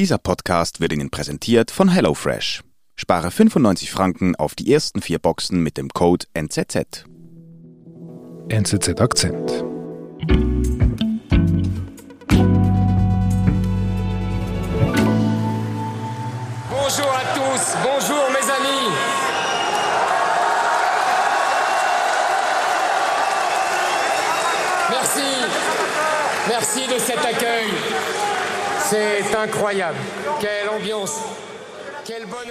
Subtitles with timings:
[0.00, 2.62] Dieser Podcast wird Ihnen präsentiert von HelloFresh.
[2.96, 7.04] Spare 95 Franken auf die ersten vier Boxen mit dem Code NZZ.
[8.48, 9.69] NZZ Akzent.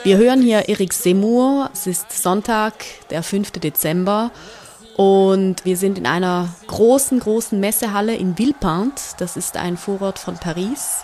[0.04, 1.70] Wir hören hier Erik Semur.
[1.74, 2.74] Es ist Sonntag,
[3.10, 3.52] der 5.
[3.52, 4.32] Dezember.
[4.96, 9.02] Und wir sind in einer großen, großen Messehalle in Villepinte.
[9.18, 10.98] Das ist ein Vorort von Paris.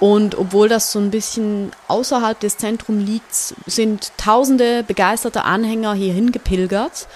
[0.00, 3.34] Und obwohl das so ein bisschen außerhalb des Zentrums liegt,
[3.66, 7.08] sind tausende begeisterte Anhänger hierhin gepilgert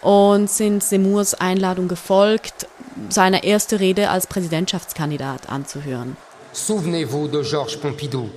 [0.00, 2.66] und sind Semurs Einladung gefolgt,
[3.08, 6.16] seine erste Rede als Präsidentschaftskandidat anzuhören.
[6.58, 8.28] Souvenez-vous de Georges Pompidou,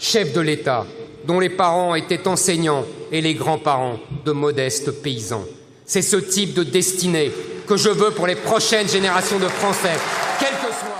[0.00, 0.84] chef de l'État,
[1.24, 5.44] dont les parents étaient enseignants et les grands-parents de modestes paysans.
[5.86, 7.32] C'est ce type de destinée
[7.68, 9.96] que je veux pour les prochaines générations de Français,
[10.40, 10.98] quel que soit.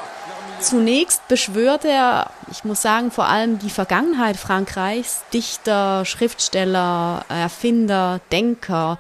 [0.60, 8.98] Zunächst beschwört er, ich muss sagen, vor allem die Vergangenheit Frankreichs, Dichter, Schriftsteller, Erfinder, Denker,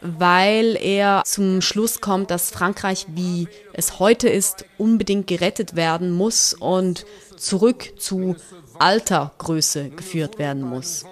[0.00, 6.54] weil er zum Schluss kommt, dass Frankreich, wie es heute ist, unbedingt gerettet werden muss
[6.54, 7.04] und
[7.36, 8.36] zurück zu
[8.78, 11.04] alter Größe geführt werden muss.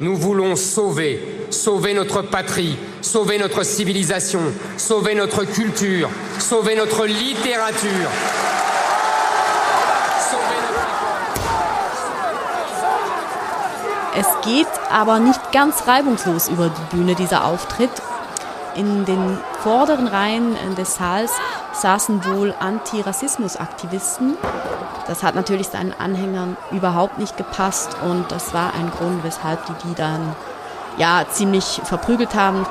[0.00, 1.18] Nous voulons sauver,
[1.50, 8.10] sauver notre patrie, sauver notre civilisation, sauver notre culture, sauver notre littérature.
[10.30, 10.92] Sauver notre
[14.22, 17.90] Es geht aber nicht ganz reibungslos über die Bühne, dieser Auftritt.
[18.76, 21.32] In den vorderen Reihen des Saals
[21.72, 24.36] saßen wohl Antirassismusaktivisten.
[25.08, 29.88] Das hat natürlich seinen Anhängern überhaupt nicht gepasst und das war ein Grund, weshalb die
[29.88, 30.36] die dann
[30.98, 32.64] ja ziemlich verprügelt haben.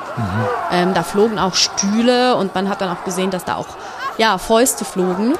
[0.70, 3.68] Ähm, da flogen auch Stühle und man hat dann auch gesehen, dass da auch
[4.16, 5.34] ja Fäuste flogen.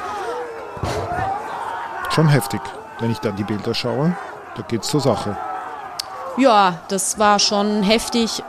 [2.10, 2.60] Schon heftig,
[2.98, 4.14] wenn ich da die Bilder schaue.
[4.56, 5.34] Da geht's zur Sache.
[6.38, 8.42] Ja, das war schon heftig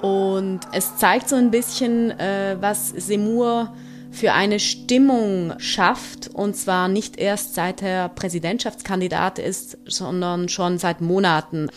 [0.00, 3.72] und es zeigt so ein bisschen, äh, was Semur
[4.10, 11.00] für eine Stimmung schafft und zwar nicht erst seit er Präsidentschaftskandidat ist, sondern schon seit
[11.00, 11.70] Monaten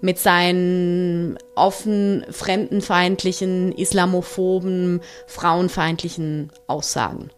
[0.00, 7.30] mit seinen offen fremdenfeindlichen, islamophoben, frauenfeindlichen Aussagen.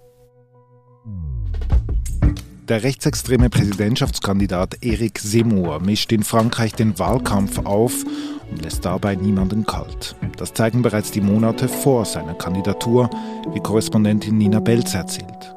[2.69, 7.93] Der rechtsextreme Präsidentschaftskandidat Eric Zemmour mischt in Frankreich den Wahlkampf auf
[8.51, 10.17] und lässt dabei niemanden kalt.
[10.39, 13.11] Das zeigen bereits die Monate vor seiner Kandidatur,
[13.53, 15.55] wie Korrespondentin Nina Belz erzählt.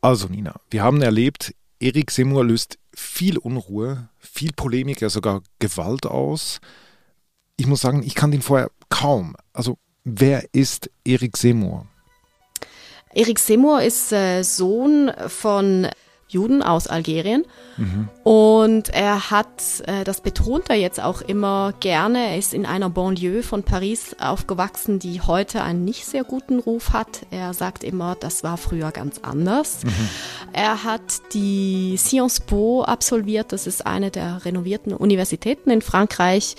[0.00, 6.06] Also Nina, wir haben erlebt, Eric Zemmour löst viel Unruhe, viel Polemik, ja sogar Gewalt
[6.06, 6.60] aus.
[7.56, 9.34] Ich muss sagen, ich kannte ihn vorher kaum.
[9.52, 11.88] Also wer ist Eric Zemmour?
[13.16, 15.86] Erik Semur ist äh, Sohn von
[16.28, 17.44] Juden aus Algerien
[18.22, 19.48] und er hat,
[19.86, 24.14] äh, das betont er jetzt auch immer gerne, er ist in einer Banlieue von Paris
[24.20, 27.26] aufgewachsen, die heute einen nicht sehr guten Ruf hat.
[27.30, 29.80] Er sagt immer, das war früher ganz anders.
[30.52, 36.54] Er hat die Sciences Po absolviert, das ist eine der renovierten Universitäten in Frankreich,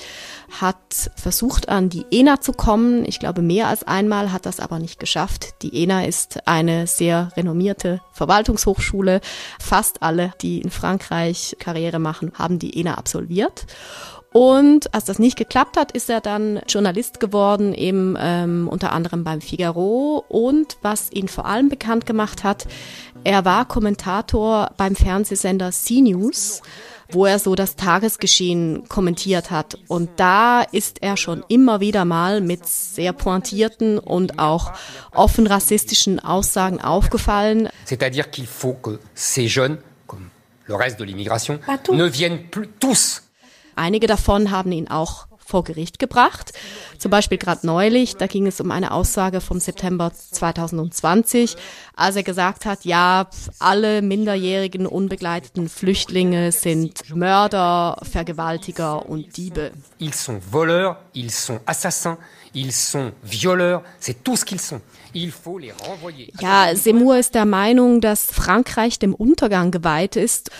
[0.59, 3.06] hat versucht an die ENA zu kommen.
[3.06, 5.62] Ich glaube, mehr als einmal hat das aber nicht geschafft.
[5.62, 9.22] Die ENA ist eine sehr renommierte Verwaltungshochschule.
[9.60, 13.66] Fast alle, die in Frankreich Karriere machen, haben die ENA absolviert.
[14.36, 19.24] Und als das nicht geklappt hat, ist er dann Journalist geworden, eben ähm, unter anderem
[19.24, 20.26] beim Figaro.
[20.28, 22.68] Und was ihn vor allem bekannt gemacht hat,
[23.24, 26.62] er war Kommentator beim Fernsehsender C-News
[27.12, 29.78] wo er so das Tagesgeschehen kommentiert hat.
[29.88, 34.74] Und da ist er schon immer wieder mal mit sehr pointierten und auch
[35.12, 37.70] offen rassistischen Aussagen aufgefallen.
[37.86, 39.78] C'est-à-dire qu'il faut que ces jeunes,
[40.08, 40.30] comme
[40.68, 41.60] le reste de l'immigration,
[41.92, 43.22] ne viennent plus tous
[43.75, 46.53] Einige davon haben ihn auch vor Gericht gebracht.
[46.97, 51.56] Zum Beispiel gerade neulich, da ging es um eine Aussage vom September 2020,
[51.95, 59.71] als er gesagt hat, ja, alle minderjährigen unbegleiteten Flüchtlinge sind Mörder, Vergewaltiger und Diebe.
[60.00, 62.18] Ils sont voleurs, ils sont assassins,
[62.53, 64.81] ils sont violeurs, c'est tout ce qu'ils sont.
[65.13, 66.33] Il faut les renvoyer.
[66.41, 70.51] Ja, Semur ist der Meinung, dass Frankreich dem Untergang geweiht ist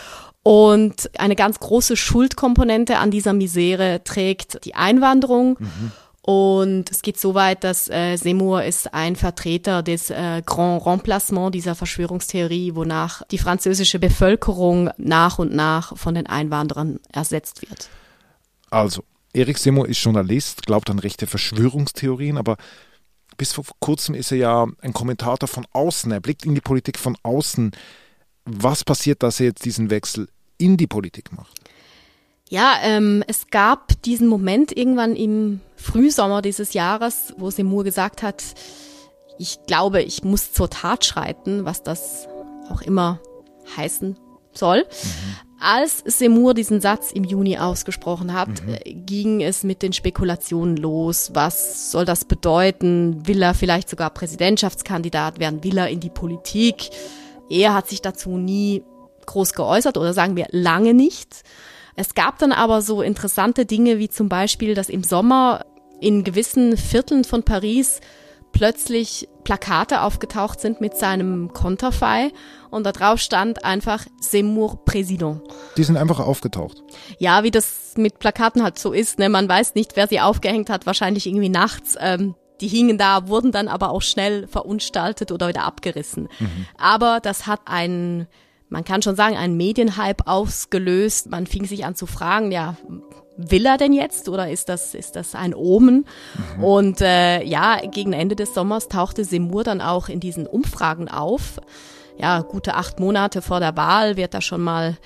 [0.48, 5.58] und eine ganz große Schuldkomponente an dieser Misere trägt die Einwanderung.
[6.22, 11.56] Und es geht so weit, dass äh, Seymour ist ein Vertreter des äh, Grand Remplacement
[11.56, 17.90] dieser Verschwörungstheorie, wonach die französische Bevölkerung nach und nach von den Einwanderern ersetzt wird.
[18.70, 19.04] Also,
[19.34, 22.58] Erik Seymour ist Journalist, glaubt an rechte Verschwörungstheorien, aber
[23.38, 26.12] bis vor kurzem ist er ja ein Kommentator von außen.
[26.12, 27.72] Er blickt in die Politik von außen.
[28.46, 31.60] Was passiert, dass er jetzt diesen Wechsel in die Politik macht?
[32.50, 38.44] Ja, ähm, es gab diesen Moment irgendwann im Frühsommer dieses Jahres, wo Seymour gesagt hat,
[39.38, 42.28] ich glaube, ich muss zur Tat schreiten, was das
[42.70, 43.20] auch immer
[43.76, 44.18] heißen
[44.54, 44.80] soll.
[44.80, 45.56] Mhm.
[45.60, 48.76] Als Seymour diesen Satz im Juni ausgesprochen hat, mhm.
[48.76, 51.32] Äh, ging es mit den Spekulationen los.
[51.34, 53.28] Was soll das bedeuten?
[53.28, 55.64] Will er vielleicht sogar Präsidentschaftskandidat werden?
[55.64, 56.90] Will er in die Politik?
[57.50, 58.84] Er hat sich dazu nie
[59.26, 61.44] groß geäußert oder sagen wir lange nicht.
[61.96, 65.66] Es gab dann aber so interessante Dinge wie zum Beispiel, dass im Sommer
[66.02, 68.02] in gewissen Vierteln von Paris
[68.52, 72.32] plötzlich Plakate aufgetaucht sind mit seinem Konterfei
[72.72, 75.42] und da drauf stand einfach Seymour Président.
[75.78, 76.82] Die sind einfach aufgetaucht.
[77.20, 79.30] Ja, wie das mit Plakaten halt so ist, ne?
[79.30, 81.96] Man weiß nicht, wer sie aufgehängt hat, wahrscheinlich irgendwie nachts.
[82.00, 86.30] Ähm, die hingen da, wurden dann aber auch schnell verunstaltet oder wieder abgerissen.
[86.40, 86.66] Mhm.
[86.78, 88.28] Aber das hat einen
[88.70, 91.30] man kann schon sagen, einen Medienhype ausgelöst.
[91.30, 92.76] Man fing sich an zu fragen, ja,
[93.38, 96.06] will er denn jetzt oder ist das, ist das ein Omen?
[96.58, 96.64] Mhm.
[96.64, 101.60] Und äh, ja, gegen Ende des Sommers tauchte Semur dann auch in diesen Umfragen auf.
[102.18, 104.98] Ja, gute acht Monate vor der Wahl wird da schon mal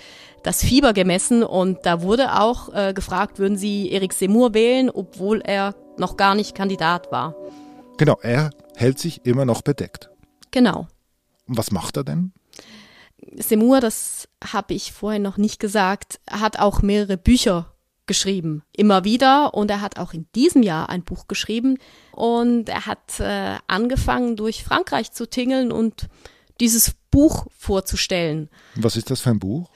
[0.44, 5.42] das Fieber gemessen und da wurde auch äh, gefragt, würden Sie Erik Semur wählen, obwohl
[5.42, 7.36] er noch gar nicht Kandidat war.
[7.98, 10.10] Genau, er hält sich immer noch bedeckt.
[10.52, 10.88] Genau.
[11.48, 12.32] Und was macht er denn?
[13.36, 17.74] Semur, das habe ich vorhin noch nicht gesagt, hat auch mehrere Bücher
[18.06, 19.54] geschrieben, immer wieder.
[19.54, 21.78] Und er hat auch in diesem Jahr ein Buch geschrieben.
[22.12, 26.08] Und er hat äh, angefangen, durch Frankreich zu tingeln und
[26.60, 28.50] dieses Buch vorzustellen.
[28.76, 29.70] Was ist das für ein Buch?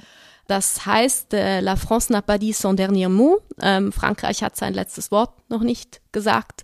[0.47, 3.41] Das heißt, äh, La France n'a pas dit son dernier mot.
[3.61, 6.63] Ähm, Frankreich hat sein letztes Wort noch nicht gesagt.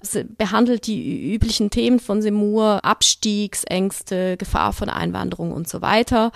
[0.00, 6.30] Es behandelt die üblichen Themen von Semur, Abstiegsängste, Gefahr von Einwanderung und so weiter.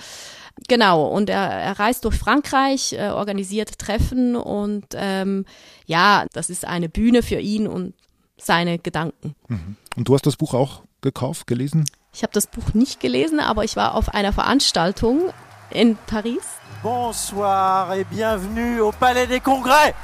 [0.69, 5.47] Genau, und er, er reist durch Frankreich, äh, organisiert Treffen und ähm,
[5.87, 7.95] ja, das ist eine Bühne für ihn und
[8.37, 9.35] seine Gedanken.
[9.49, 9.77] Mhm.
[9.97, 11.85] Und du hast das Buch auch gekauft, gelesen?
[12.13, 15.33] Ich habe das Buch nicht gelesen, aber ich war auf einer Veranstaltung
[15.71, 19.95] in Paris Bonsoir et bienvenue au Palais des Congrès.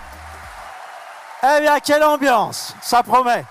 [1.42, 3.46] Eh bien, quelle ambiance, ça promet.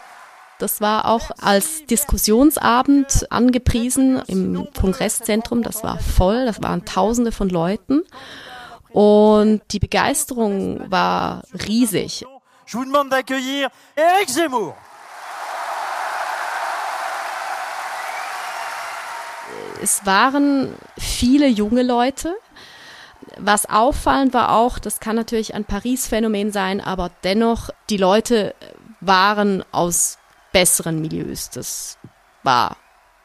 [0.60, 5.64] Das war auch als Diskussionsabend angepriesen im Kongresszentrum.
[5.64, 8.04] Das war voll, das waren Tausende von Leuten.
[8.92, 12.26] Und die Begeisterung war riesig.
[12.68, 14.76] Je vous demande d'accueillir Eric Zemmour.
[19.82, 22.36] Es waren viele junge Leute,
[23.38, 28.56] was auffallend war auch, das kann natürlich ein Paris-Phänomen sein, aber dennoch, die Leute
[29.02, 30.18] waren aus
[30.52, 31.50] besseren Milieus.
[31.50, 31.98] Das
[32.44, 32.78] war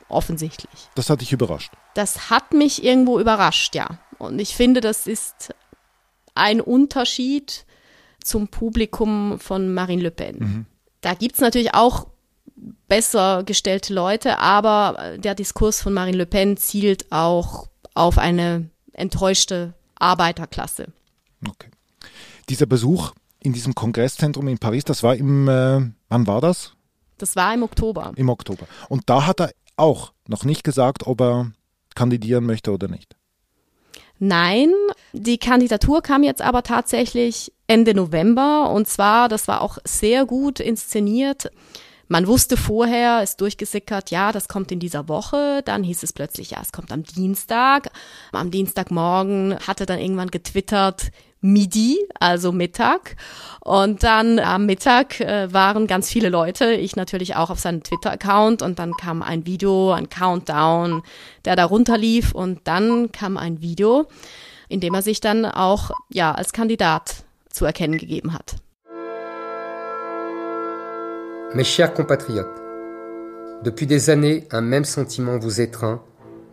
[0.08, 0.88] offensichtlich.
[0.94, 1.72] Das hat dich überrascht?
[1.94, 3.98] Das hat mich irgendwo überrascht, ja.
[4.18, 5.54] Und ich finde, das ist
[6.34, 7.64] ein Unterschied
[8.22, 10.38] zum Publikum von Marine Le Pen.
[10.38, 10.66] Mhm.
[11.00, 12.06] Da gibt's natürlich auch
[12.88, 19.74] besser gestellte Leute, aber der Diskurs von Marine Le Pen zielt auch auf eine enttäuschte
[20.00, 20.88] Arbeiterklasse.
[21.46, 21.68] Okay.
[22.48, 26.74] Dieser Besuch in diesem Kongresszentrum in Paris, das war im, äh, wann war das?
[27.18, 28.12] Das war im Oktober.
[28.16, 28.66] Im Oktober.
[28.88, 31.52] Und da hat er auch noch nicht gesagt, ob er
[31.94, 33.16] kandidieren möchte oder nicht.
[34.18, 34.70] Nein,
[35.12, 40.60] die Kandidatur kam jetzt aber tatsächlich Ende November und zwar, das war auch sehr gut
[40.60, 41.50] inszeniert.
[42.12, 45.62] Man wusste vorher, ist durchgesickert, ja, das kommt in dieser Woche.
[45.64, 47.92] Dann hieß es plötzlich, ja, es kommt am Dienstag.
[48.32, 53.14] Am Dienstagmorgen hatte dann irgendwann getwittert, Midi, also Mittag.
[53.60, 58.62] Und dann am Mittag äh, waren ganz viele Leute, ich natürlich auch auf seinem Twitter-Account
[58.62, 61.04] und dann kam ein Video, ein Countdown,
[61.44, 64.08] der da runterlief und dann kam ein Video,
[64.68, 68.56] in dem er sich dann auch ja als Kandidat zu erkennen gegeben hat.
[71.52, 72.46] Mes chers compatriotes,
[73.64, 76.00] depuis des années, un même sentiment vous étreint,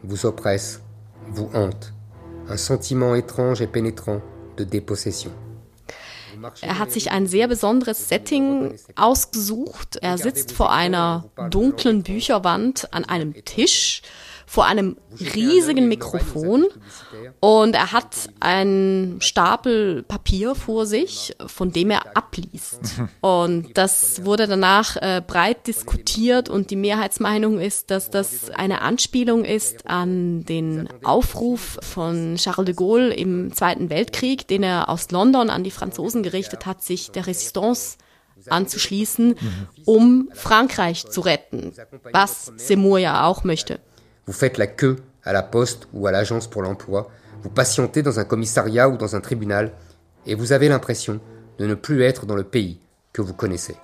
[0.04, 0.82] vous oppresse,
[1.28, 1.94] vous hante.
[2.50, 4.22] Un sentiment étrange et pénétrant
[4.58, 5.32] de dépossession.
[6.62, 10.00] Er hat sich ein sehr besonderes Setting ausgesucht.
[10.02, 14.02] Er sitzt vor einer dunklen Bücherwand an einem Tisch
[14.50, 14.96] vor einem
[15.36, 16.68] riesigen Mikrofon
[17.42, 22.80] und er hat einen Stapel Papier vor sich, von dem er abliest.
[23.20, 29.44] Und das wurde danach äh, breit diskutiert und die Mehrheitsmeinung ist, dass das eine Anspielung
[29.44, 35.50] ist an den Aufruf von Charles de Gaulle im Zweiten Weltkrieg, den er aus London
[35.50, 37.98] an die Franzosen gerichtet hat, sich der Resistance
[38.48, 39.36] anzuschließen,
[39.84, 41.74] um Frankreich zu retten,
[42.14, 43.82] was Seymour ja auch möchte.
[44.28, 47.10] Vous faites la queue à la poste ou à l'agence pour l'emploi,
[47.42, 49.72] vous patientez dans un commissariat ou dans un tribunal
[50.26, 51.20] et vous avez l'impression
[51.58, 52.80] de ne plus être dans le pays
[53.14, 53.76] que vous connaissez.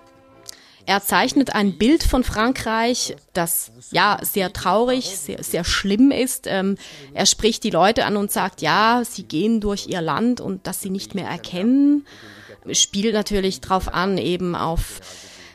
[0.85, 6.45] Er zeichnet ein Bild von Frankreich, das ja sehr traurig, sehr, sehr schlimm ist.
[6.45, 6.75] Ähm,
[7.13, 10.81] er spricht die Leute an und sagt, ja, sie gehen durch ihr Land und dass
[10.81, 12.05] sie nicht mehr erkennen
[12.71, 15.01] spielt natürlich drauf an, eben auf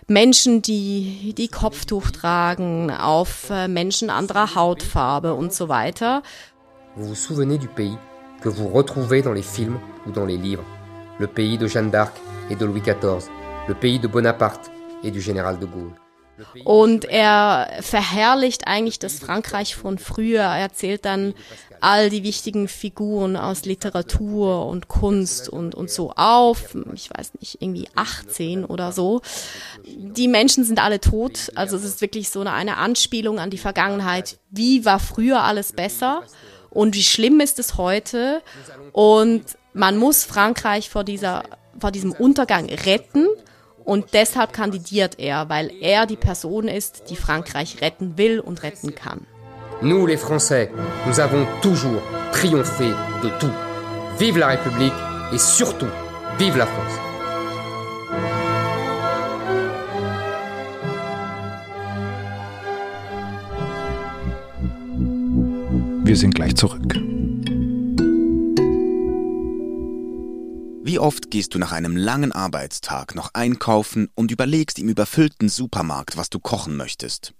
[0.09, 6.23] Menschen, die die Kopftuch tragen, auf äh, Menschen anderer Hautfarbe und so weiter.
[6.97, 7.99] Vous vous souvenez du pays
[8.41, 10.65] que vous retrouvez dans les films ou dans les livres.
[11.19, 12.15] Le pays de Jeanne d'Arc
[12.49, 13.29] et de Louis XIV.
[13.69, 14.71] Le pays de Bonaparte
[15.05, 15.93] et du Général de Gaulle.
[16.65, 20.43] Und er verherrlicht eigentlich das Frankreich von früher.
[20.43, 21.35] Er erzählt dann
[21.81, 26.75] all die wichtigen Figuren aus Literatur und Kunst und, und so auf.
[26.95, 29.21] Ich weiß nicht, irgendwie 18 oder so.
[29.85, 31.51] Die Menschen sind alle tot.
[31.55, 34.39] Also es ist wirklich so eine, eine Anspielung an die Vergangenheit.
[34.51, 36.23] Wie war früher alles besser?
[36.71, 38.43] Und wie schlimm ist es heute?
[38.93, 41.45] Und man muss Frankreich vor dieser,
[41.79, 43.27] vor diesem Untergang retten.
[43.85, 48.95] Und deshalb kandidiert er, weil er die Person ist, die Frankreich retten will und retten
[48.95, 49.27] kann.
[49.81, 50.73] Nous, les Français,
[51.07, 52.89] nous avons toujours triomphé
[53.23, 53.53] de tout.
[54.19, 54.93] Vive la République
[55.33, 55.87] et surtout,
[56.37, 56.99] vive la France.
[66.05, 66.97] Wir sind gleich zurück.
[70.83, 76.17] Wie oft gehst du nach einem langen Arbeitstag noch einkaufen und überlegst im überfüllten Supermarkt,
[76.17, 77.35] was du kochen möchtest?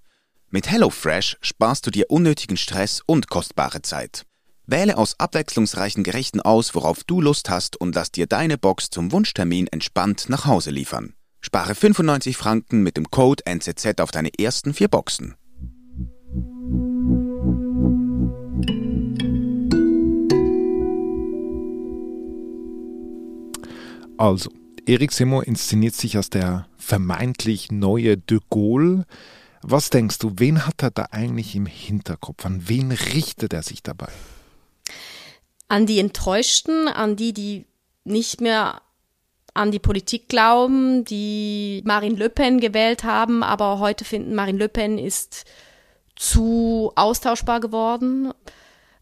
[0.51, 4.25] Mit HelloFresh sparst du dir unnötigen Stress und kostbare Zeit.
[4.67, 9.13] Wähle aus abwechslungsreichen Gerichten aus, worauf du Lust hast und lass dir deine Box zum
[9.13, 11.13] Wunschtermin entspannt nach Hause liefern.
[11.43, 15.35] Spare 95 Franken mit dem Code NZZ auf deine ersten vier Boxen.
[24.17, 24.51] Also,
[24.87, 29.05] Eric Seymour inszeniert sich als der vermeintlich neue de Gaulle.
[29.63, 32.45] Was denkst du, wen hat er da eigentlich im Hinterkopf?
[32.45, 34.09] An wen richtet er sich dabei?
[35.69, 37.67] An die Enttäuschten, an die, die
[38.05, 38.83] nicht mehr
[39.55, 44.69] an die Politik glauben, die Marine Le Pen gewählt haben, aber heute finden, Marine Le
[44.69, 45.45] Pen ist
[46.15, 48.33] zu austauschbar geworden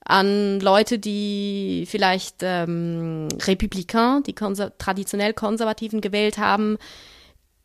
[0.07, 6.79] an Leute, die vielleicht ähm, Republikaner, die konser traditionell Konservativen gewählt haben.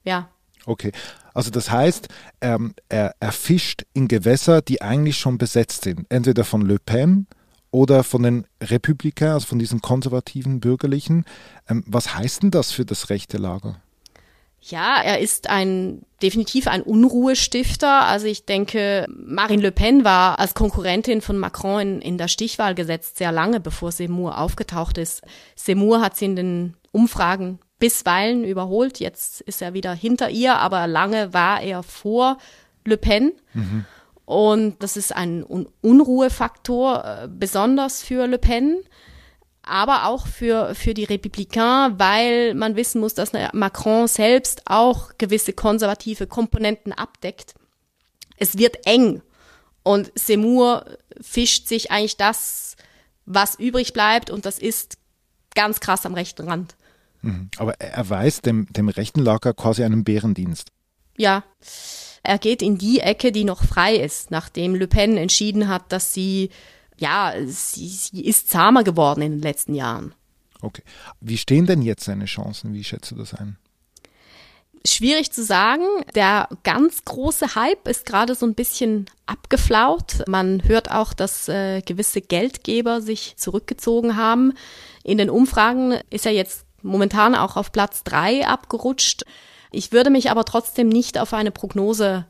[0.04, 0.30] Ja.
[0.66, 0.92] Okay,
[1.34, 2.08] also das heißt,
[2.42, 7.28] ähm, er, er fischt in Gewässer, die eigentlich schon besetzt sind, entweder von Le Pen
[7.72, 11.26] oder von den Republikanern, also von diesen konservativen Bürgerlichen.
[11.68, 13.82] Ähm, was heißt denn das für das rechte Lager?
[14.64, 18.04] Ja, er ist ein definitiv ein Unruhestifter.
[18.04, 22.76] Also ich denke, Marine Le Pen war als Konkurrentin von Macron in, in der Stichwahl
[22.76, 25.24] gesetzt sehr lange, bevor Seymour aufgetaucht ist.
[25.56, 29.02] Seymour hat sie in den Umfragen bisweilen überholt.
[29.02, 32.38] Jetzt ist er wieder hinter ihr, aber lange war er vor
[32.86, 33.34] Le Pen.
[33.54, 33.86] Mhm.
[34.24, 38.78] Und das ist ein Unruhefaktor, äh, besonders für Le Pen
[39.64, 45.54] aber auch für, für die Republikaner, weil man wissen muss, dass Macron selbst auch gewisse
[45.54, 47.54] konservative Komponenten abdeckt.
[48.38, 49.22] Es wird eng
[49.84, 50.86] und Seymour
[51.22, 52.76] fischt sich eigentlich das,
[53.26, 54.98] was übrig bleibt und das ist
[55.54, 56.76] ganz krass am rechten Rand.
[57.58, 60.72] Aber er weiß dem, dem rechten Lager quasi einen Bärendienst.
[61.18, 61.44] Ja,
[62.24, 66.14] er geht in die Ecke, die noch frei ist, nachdem Le Pen entschieden hat, dass
[66.14, 66.50] sie
[67.02, 70.14] ja, sie, sie ist zahmer geworden in den letzten Jahren.
[70.62, 70.84] Okay.
[71.20, 72.74] Wie stehen denn jetzt seine Chancen?
[72.74, 73.58] Wie schätzt du das ein?
[74.86, 75.84] Schwierig zu sagen.
[76.14, 80.24] Der ganz große Hype ist gerade so ein bisschen abgeflaut.
[80.28, 84.54] Man hört auch, dass äh, gewisse Geldgeber sich zurückgezogen haben.
[85.04, 89.24] In den Umfragen ist er jetzt momentan auch auf Platz drei abgerutscht.
[89.72, 92.26] Ich würde mich aber trotzdem nicht auf eine Prognose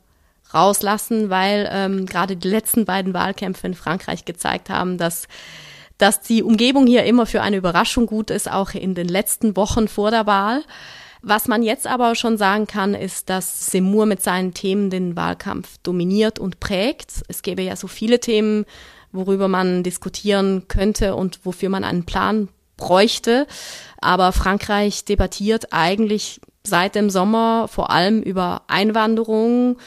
[0.54, 5.28] rauslassen, weil ähm, gerade die letzten beiden Wahlkämpfe in Frankreich gezeigt haben, dass
[6.02, 9.88] dass die Umgebung hier immer für eine Überraschung gut ist, auch in den letzten Wochen
[9.88, 10.64] vor der Wahl.
[11.22, 15.78] Was man jetzt aber schon sagen kann, ist, dass Seymour mit seinen Themen den Wahlkampf
[15.84, 17.22] dominiert und prägt.
[17.28, 18.66] Es gäbe ja so viele Themen,
[19.12, 22.48] worüber man diskutieren könnte und wofür man einen Plan
[22.78, 23.48] bräuchte.
[24.00, 29.78] Aber Frankreich debattiert eigentlich seit dem Sommer vor allem über Einwanderung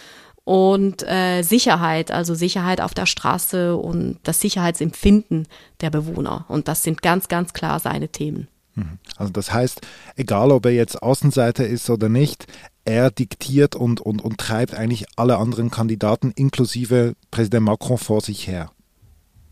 [0.45, 5.49] und äh, Sicherheit, also Sicherheit auf der Straße und das Sicherheitsempfinden
[5.81, 6.45] der Bewohner.
[6.49, 8.49] Und das sind ganz, ganz klar seine Themen.
[8.75, 8.99] Mhm.
[9.17, 9.81] Also das heißt,
[10.17, 12.47] egal ob er jetzt Außenseiter ist oder nicht,
[12.85, 18.47] er diktiert und, und, und treibt eigentlich alle anderen Kandidaten inklusive Präsident Macron vor sich
[18.47, 18.71] her.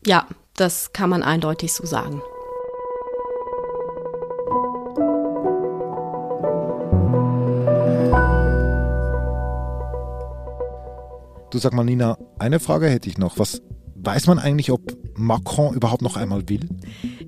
[0.05, 2.21] Ja, das kann man eindeutig so sagen.
[11.53, 13.39] Du sag mal, Nina, eine Frage hätte ich noch.
[13.39, 13.61] Was
[13.97, 14.81] weiß man eigentlich, ob
[15.15, 16.67] Macron überhaupt noch einmal will?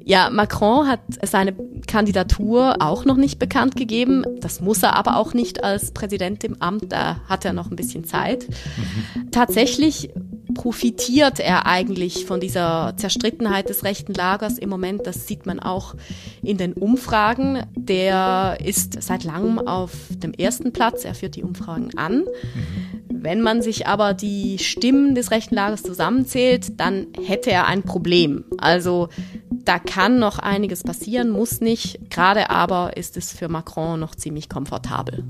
[0.03, 1.55] Ja, Macron hat seine
[1.87, 4.25] Kandidatur auch noch nicht bekannt gegeben.
[4.41, 6.91] Das muss er aber auch nicht als Präsident im Amt.
[6.91, 8.49] Da hat er noch ein bisschen Zeit.
[8.49, 9.31] Mhm.
[9.31, 10.09] Tatsächlich
[10.55, 15.07] profitiert er eigentlich von dieser Zerstrittenheit des rechten Lagers im Moment.
[15.07, 15.95] Das sieht man auch
[16.43, 17.65] in den Umfragen.
[17.77, 21.05] Der ist seit langem auf dem ersten Platz.
[21.05, 22.21] Er führt die Umfragen an.
[22.21, 22.95] Mhm.
[23.25, 28.45] Wenn man sich aber die Stimmen des rechten Lagers zusammenzählt, dann hätte er ein Problem.
[28.59, 29.09] Also
[29.51, 32.11] da kann noch einiges passieren, muss nicht.
[32.11, 35.25] Gerade aber ist es für Macron noch ziemlich komfortabel.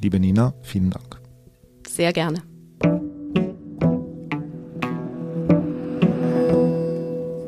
[0.00, 1.20] Liebe Nina, vielen Dank.
[1.88, 2.42] Sehr gerne.